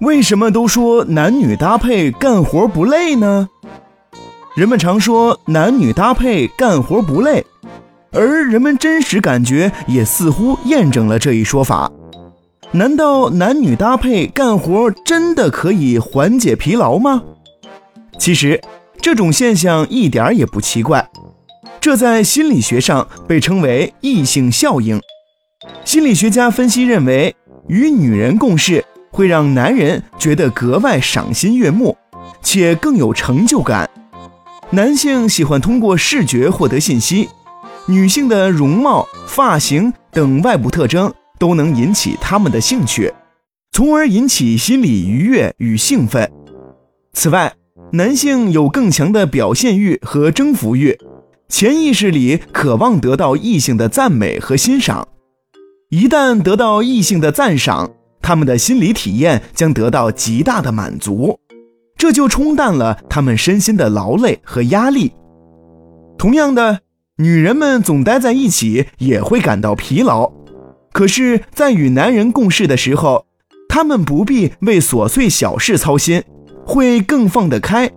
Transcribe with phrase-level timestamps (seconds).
[0.00, 3.48] 为什么都说男女搭配干活不累呢？
[4.54, 7.44] 人们常说男女搭配干活不累，
[8.12, 11.90] 而人们真实感觉也似乎验证了这一说法。
[12.70, 17.22] 难道男女搭配干活真的可以缓解疲劳吗？
[18.20, 18.60] 其实，
[19.00, 21.08] 这种现象一点也不奇怪，
[21.80, 25.00] 这在心理学上被称为异性效应。
[25.84, 27.34] 心理学家分析认为，
[27.66, 28.84] 与女人共事。
[29.10, 31.96] 会让男人觉得格外赏心悦目，
[32.42, 33.88] 且更有成就感。
[34.70, 37.28] 男性喜欢通过视觉获得信息，
[37.86, 43.12] 女性的容貌、发型等外部特征都能引起他们的兴趣，
[43.72, 46.30] 从而引起心理愉悦与兴奋。
[47.14, 47.54] 此外，
[47.92, 50.98] 男性有更强的表现欲和征服欲，
[51.48, 55.08] 潜意识里渴望得到异性的赞美和欣赏。
[55.88, 57.92] 一旦得到异性的赞赏，
[58.28, 61.40] 他们的心理体验将得到极大的满足，
[61.96, 65.14] 这就冲淡了他们身心的劳累和压力。
[66.18, 66.80] 同样的，
[67.16, 70.30] 女人们总待在一起也会感到疲劳，
[70.92, 73.24] 可是，在与男人共事的时候，
[73.66, 76.22] 她们不必为琐碎小事操心，
[76.66, 77.90] 会更放得开。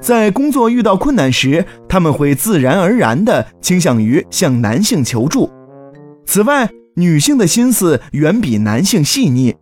[0.00, 5.48] 在工作遇到困难时，他们会自然而然地倾向于向男性求助。
[6.24, 9.54] 此外，女性的心思远比男性细腻，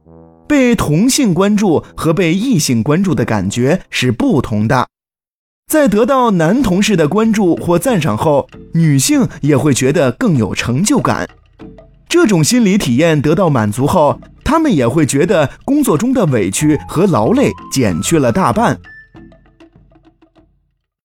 [0.47, 4.87] 被同性关注和被异性关注的感觉是不同的。
[5.67, 11.29] 在得到男同事的关注或赞赏后，女性也会觉得更有成就感。
[12.09, 18.79] 这种心理体验得到满足后，她们也会觉得工作中的委屈和劳累减去了大半。